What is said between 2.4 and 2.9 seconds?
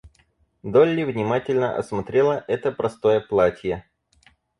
это